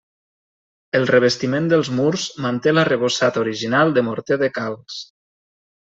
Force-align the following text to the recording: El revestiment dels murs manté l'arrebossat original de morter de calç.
El 0.99 1.05
revestiment 1.09 1.67
dels 1.73 1.91
murs 1.99 2.25
manté 2.47 2.75
l'arrebossat 2.75 3.39
original 3.45 3.97
de 3.99 4.09
morter 4.11 4.43
de 4.47 4.55
calç. 4.61 5.03